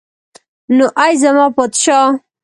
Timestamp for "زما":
1.23-1.45